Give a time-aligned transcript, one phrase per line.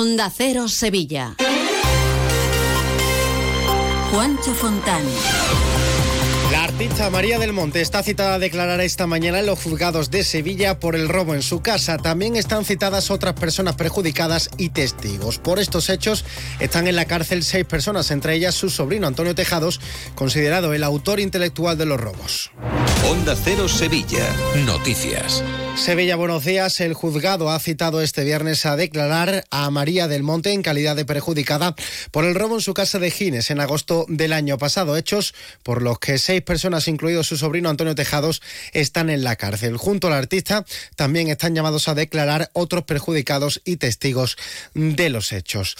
[0.00, 1.36] Onda Cero Sevilla.
[4.10, 5.02] Juancho Fontán.
[6.50, 10.24] La artista María del Monte está citada a declarar esta mañana en los juzgados de
[10.24, 11.98] Sevilla por el robo en su casa.
[11.98, 15.36] También están citadas otras personas perjudicadas y testigos.
[15.36, 16.24] Por estos hechos
[16.60, 19.82] están en la cárcel seis personas, entre ellas su sobrino Antonio Tejados,
[20.14, 22.52] considerado el autor intelectual de los robos.
[23.06, 24.26] Onda Cero Sevilla.
[24.64, 25.44] Noticias.
[25.76, 26.78] Sevilla, buenos días.
[26.80, 31.06] El juzgado ha citado este viernes a declarar a María del Monte en calidad de
[31.06, 31.74] perjudicada
[32.10, 34.96] por el robo en su casa de Gines en agosto del año pasado.
[34.96, 39.78] Hechos por los que seis personas, incluido su sobrino Antonio Tejados, están en la cárcel.
[39.78, 44.36] Junto al artista también están llamados a declarar otros perjudicados y testigos
[44.74, 45.76] de los hechos.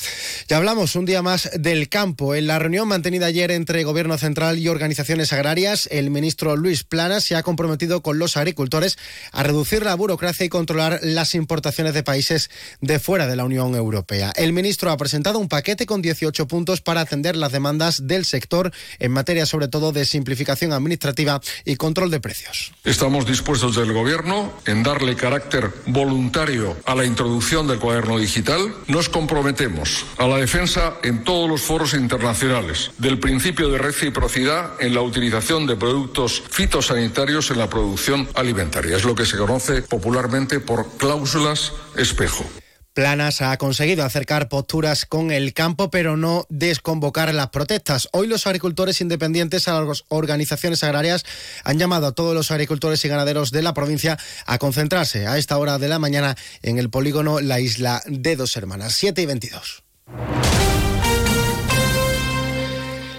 [0.48, 2.34] Ya hablamos un día más del campo.
[2.34, 7.20] En la reunión mantenida ayer entre Gobierno Central y organizaciones agrarias, el ministro Luis Plana
[7.20, 8.96] se ha comprometido con los agricultores
[9.32, 13.74] a reducir la burocracia y controlar las importaciones de países de fuera de la Unión
[13.74, 14.32] Europea.
[14.36, 18.72] El ministro ha presentado un paquete con 18 puntos para atender las demandas del sector
[18.98, 22.72] en materia sobre todo de simplificación administrativa y control de precios.
[22.84, 28.74] Estamos dispuestos del Gobierno en darle carácter voluntario a la introducción del cuaderno digital.
[28.86, 34.94] Nos comprometemos a la defensa en todos los foros internacionales del principio de reciprocidad en
[34.94, 38.96] la utilización de productos fitosanitarios en la producción alimentaria.
[38.96, 42.44] Es lo que se conoce popularmente por cláusulas espejo.
[42.92, 48.08] Planas ha conseguido acercar posturas con el campo, pero no desconvocar las protestas.
[48.12, 51.24] Hoy los agricultores independientes a las organizaciones agrarias
[51.62, 55.56] han llamado a todos los agricultores y ganaderos de la provincia a concentrarse a esta
[55.56, 59.84] hora de la mañana en el polígono La Isla de Dos Hermanas, 7 y 22.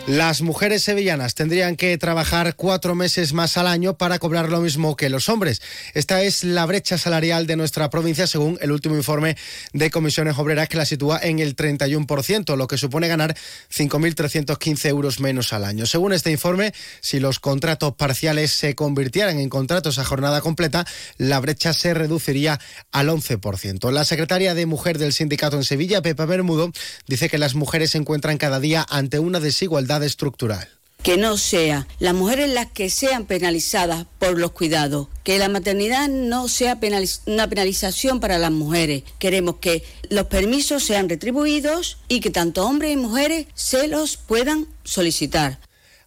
[0.07, 4.95] Las mujeres sevillanas tendrían que trabajar cuatro meses más al año para cobrar lo mismo
[4.95, 5.61] que los hombres.
[5.93, 9.37] Esta es la brecha salarial de nuestra provincia según el último informe
[9.73, 13.37] de comisiones obreras que la sitúa en el 31%, lo que supone ganar
[13.71, 15.85] 5.315 euros menos al año.
[15.85, 20.85] Según este informe, si los contratos parciales se convirtieran en contratos a jornada completa,
[21.17, 22.59] la brecha se reduciría
[22.91, 23.91] al 11%.
[23.91, 26.71] La secretaria de Mujer del sindicato en Sevilla, Pepa Bermudo,
[27.07, 30.67] dice que las mujeres se encuentran cada día ante una desigualdad estructural
[31.01, 36.07] que no sea las mujeres las que sean penalizadas por los cuidados, que la maternidad
[36.09, 36.79] no sea
[37.25, 39.03] una penalización para las mujeres.
[39.19, 44.67] Queremos que los permisos sean retribuidos y que tanto hombres y mujeres se los puedan
[44.83, 45.59] solicitar.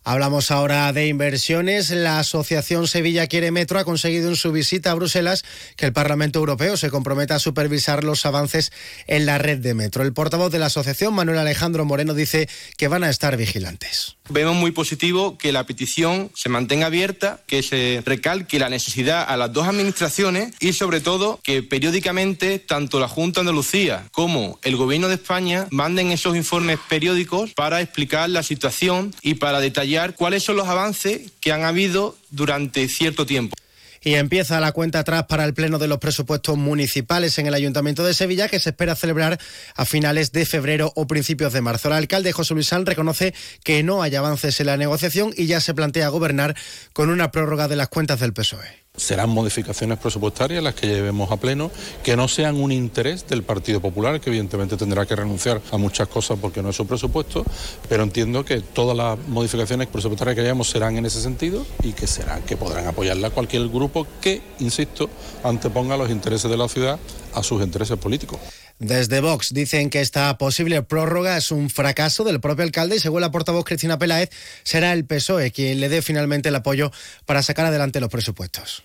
[0.07, 1.89] Hablamos ahora de inversiones.
[1.89, 6.41] La Asociación Sevilla Quiere Metro ha conseguido en su visita a Bruselas que el Parlamento
[6.41, 8.71] Europeo se comprometa a supervisar los avances
[9.07, 10.03] en la red de metro.
[10.03, 14.17] El portavoz de la asociación, Manuel Alejandro Moreno, dice que van a estar vigilantes.
[14.29, 19.39] Vemos muy positivo que la petición se mantenga abierta, que se recalque la necesidad a
[19.39, 24.77] las dos administraciones y sobre todo que periódicamente tanto la Junta de Andalucía como el
[24.77, 30.43] Gobierno de España manden esos informes periódicos para explicar la situación y para detallar cuáles
[30.43, 33.57] son los avances que han habido durante cierto tiempo.
[34.03, 38.05] Y empieza la cuenta atrás para el pleno de los presupuestos municipales en el Ayuntamiento
[38.05, 39.41] de Sevilla, que se espera celebrar
[39.75, 41.89] a finales de febrero o principios de marzo.
[41.89, 43.33] El alcalde José Luis San reconoce
[43.63, 46.55] que no hay avances en la negociación y ya se plantea gobernar
[46.93, 48.84] con una prórroga de las cuentas del PSOE.
[48.97, 51.71] Serán modificaciones presupuestarias las que llevemos a pleno,
[52.05, 56.07] que no sean un interés del Partido Popular, que evidentemente tendrá que renunciar a muchas
[56.07, 57.45] cosas porque no es su presupuesto,
[57.89, 62.07] pero entiendo que todas las modificaciones presupuestarias que llevemos serán en ese sentido y que
[62.07, 65.11] serán, que podrán apoyarla cualquier grupo que, insisto,
[65.43, 66.99] anteponga los intereses de la ciudad
[67.35, 68.39] a sus intereses políticos.
[68.87, 73.23] Desde Vox dicen que esta posible prórroga es un fracaso del propio alcalde y según
[73.23, 74.29] la portavoz Cristina Peláez
[74.63, 76.93] será el PSOE quien le dé finalmente el apoyo
[77.25, 78.85] para sacar adelante los presupuestos.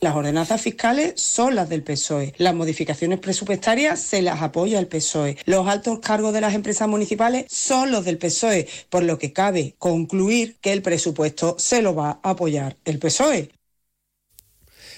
[0.00, 2.34] Las ordenanzas fiscales son las del PSOE.
[2.38, 5.38] Las modificaciones presupuestarias se las apoya el PSOE.
[5.44, 9.76] Los altos cargos de las empresas municipales son los del PSOE, por lo que cabe
[9.78, 13.55] concluir que el presupuesto se lo va a apoyar el PSOE.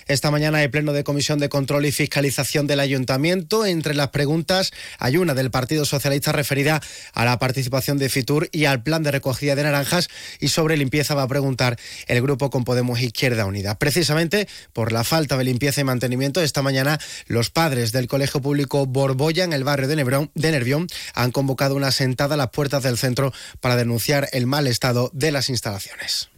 [0.08, 3.66] Esta mañana hay pleno de Comisión de Control y Fiscalización del Ayuntamiento.
[3.66, 6.80] Entre las preguntas hay una del Partido Socialista referida
[7.12, 10.08] a la participación de Fitur y al plan de recogida de naranjas
[10.40, 13.78] y sobre limpieza va a preguntar el grupo con Podemos Izquierda Unida.
[13.78, 18.86] Precisamente por la falta de limpieza y mantenimiento, esta mañana los padres del Colegio Público
[18.86, 22.96] Borbolla en el barrio de, de Nervión han convocado una sentada a las puertas del
[22.96, 26.30] centro para denunciar el mal estado de las instalaciones.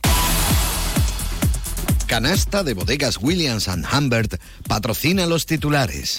[2.10, 6.18] Canasta de bodegas Williams⁇ Humbert patrocina los titulares.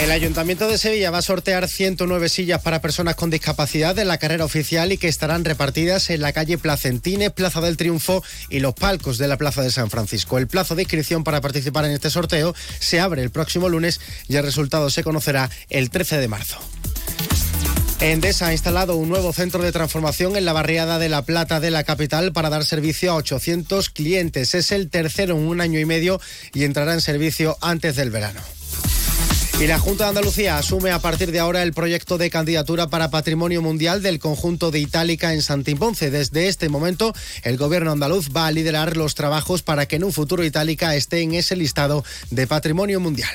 [0.00, 4.18] El Ayuntamiento de Sevilla va a sortear 109 sillas para personas con discapacidad en la
[4.18, 8.74] carrera oficial y que estarán repartidas en la calle Placentines, Plaza del Triunfo y los
[8.74, 10.36] palcos de la Plaza de San Francisco.
[10.36, 14.34] El plazo de inscripción para participar en este sorteo se abre el próximo lunes y
[14.34, 16.58] el resultado se conocerá el 13 de marzo.
[18.00, 21.72] Endesa ha instalado un nuevo centro de transformación en la barriada de La Plata de
[21.72, 24.54] la capital para dar servicio a 800 clientes.
[24.54, 26.20] Es el tercero en un año y medio
[26.54, 28.40] y entrará en servicio antes del verano.
[29.60, 33.10] Y la Junta de Andalucía asume a partir de ahora el proyecto de candidatura para
[33.10, 36.12] Patrimonio Mundial del conjunto de Itálica en Santimponce.
[36.12, 37.12] Desde este momento,
[37.42, 41.22] el gobierno andaluz va a liderar los trabajos para que en un futuro Itálica esté
[41.22, 43.34] en ese listado de Patrimonio Mundial.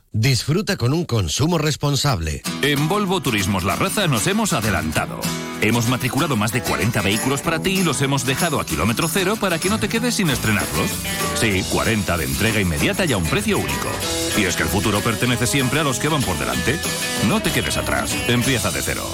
[0.13, 2.41] Disfruta con un consumo responsable.
[2.61, 5.21] En Volvo Turismos La Raza nos hemos adelantado.
[5.61, 9.37] Hemos matriculado más de 40 vehículos para ti y los hemos dejado a kilómetro cero
[9.39, 10.91] para que no te quedes sin estrenarlos.
[11.35, 13.87] Sí, 40 de entrega inmediata y a un precio único.
[14.37, 16.77] Y es que el futuro pertenece siempre a los que van por delante.
[17.29, 18.13] No te quedes atrás.
[18.27, 19.07] Empieza de cero.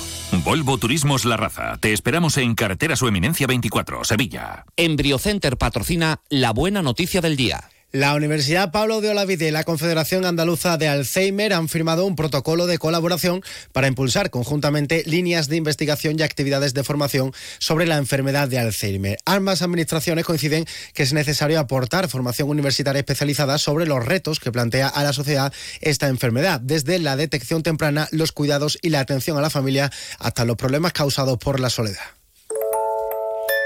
[0.44, 1.78] Volvo Turismos La Raza.
[1.78, 4.66] Te esperamos en Carretera Su Eminencia 24, Sevilla.
[4.76, 7.70] Embriocenter patrocina la buena noticia del día.
[7.94, 12.68] La Universidad Pablo de Olavide y la Confederación Andaluza de Alzheimer han firmado un protocolo
[12.68, 13.42] de colaboración
[13.72, 19.20] para impulsar conjuntamente líneas de investigación y actividades de formación sobre la enfermedad de Alzheimer.
[19.24, 24.90] Ambas administraciones coinciden que es necesario aportar formación universitaria especializada sobre los retos que plantea
[24.90, 29.42] a la sociedad esta enfermedad, desde la detección temprana, los cuidados y la atención a
[29.42, 32.04] la familia hasta los problemas causados por la soledad.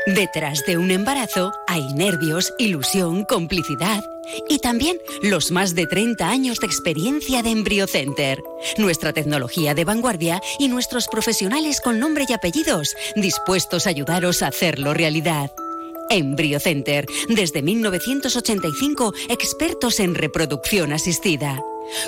[0.06, 4.03] Detrás de un embarazo hay nervios, ilusión, complicidad
[4.50, 8.44] y también los más de 30 años de experiencia de EmbryoCenter.
[8.77, 14.47] Nuestra tecnología de vanguardia y nuestros profesionales con nombre y apellidos dispuestos a ayudaros a
[14.47, 15.51] hacerlo realidad.
[16.09, 21.62] EmbryoCenter, desde 1985, expertos en reproducción asistida.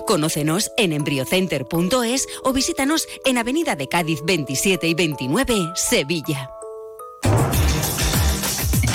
[0.06, 6.50] Conócenos en embryocenter.es o visítanos en Avenida de Cádiz 27 y 29, Sevilla.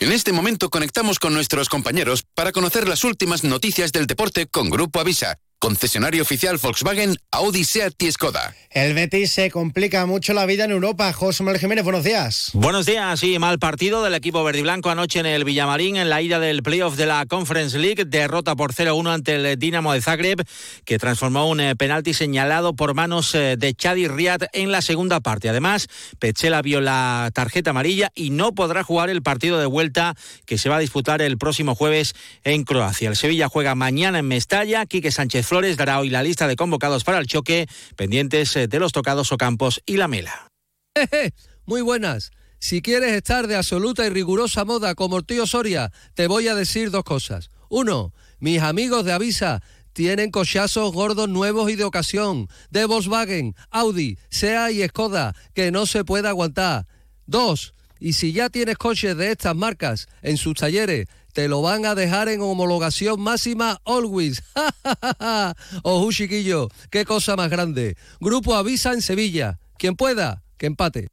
[0.00, 4.70] En este momento conectamos con nuestros compañeros para conocer las últimas noticias del deporte con
[4.70, 8.54] Grupo Avisa concesionario oficial Volkswagen, Audi, Seat y Skoda.
[8.70, 11.12] El Betis se complica mucho la vida en Europa.
[11.12, 12.50] José Manuel Jiménez, buenos días.
[12.52, 16.38] Buenos días, sí, mal partido del equipo verdiblanco anoche en el Villamarín en la ida
[16.38, 20.46] del playoff de la Conference League, derrota por 0-1 ante el Dinamo de Zagreb,
[20.84, 25.20] que transformó un eh, penalti señalado por manos eh, de Chadi Riad en la segunda
[25.20, 25.48] parte.
[25.48, 25.88] Además,
[26.18, 30.14] Pechela vio la tarjeta amarilla y no podrá jugar el partido de vuelta
[30.46, 32.14] que se va a disputar el próximo jueves
[32.44, 33.08] en Croacia.
[33.08, 37.04] El Sevilla juega mañana en Mestalla, Quique Sánchez Flores dará hoy la lista de convocados
[37.04, 37.66] para el choque,
[37.96, 40.48] pendientes eh, de los tocados Ocampos y la Mela.
[41.64, 42.32] Muy buenas.
[42.58, 46.54] Si quieres estar de absoluta y rigurosa moda como el tío Soria, te voy a
[46.54, 47.48] decir dos cosas.
[47.70, 49.62] Uno, mis amigos de Avisa
[49.94, 55.86] tienen cochazos gordos nuevos y de ocasión, de Volkswagen, Audi, SEA y Skoda, que no
[55.86, 56.86] se puede aguantar.
[57.24, 61.86] Dos, y si ya tienes coches de estas marcas en sus talleres, te lo van
[61.86, 64.42] a dejar en homologación máxima always.
[65.82, 67.96] Ojo, chiquillo, qué cosa más grande.
[68.20, 69.58] Grupo Avisa en Sevilla.
[69.78, 71.08] Quien pueda, que empate.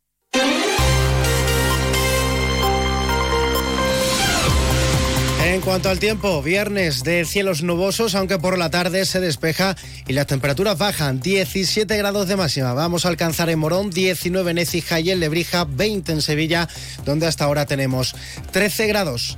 [5.56, 10.12] En cuanto al tiempo, viernes de cielos nubosos, aunque por la tarde se despeja y
[10.12, 11.22] las temperaturas bajan.
[11.22, 12.74] 17 grados de máxima.
[12.74, 16.68] Vamos a alcanzar en Morón, 19 en Écija y en Lebrija, 20 en Sevilla,
[17.06, 18.18] donde hasta ahora tenemos
[18.52, 19.38] 13 grados.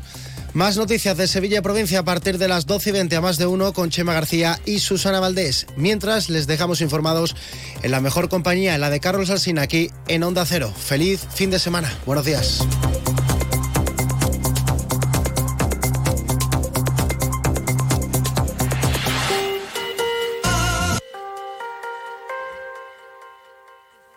[0.54, 3.46] Más noticias de Sevilla provincia a partir de las 12 y 20 a más de
[3.46, 5.68] uno con Chema García y Susana Valdés.
[5.76, 7.36] Mientras les dejamos informados
[7.84, 10.74] en la mejor compañía, en la de Carlos Alsina, aquí en Onda Cero.
[10.76, 11.96] Feliz fin de semana.
[12.08, 12.66] Buenos días.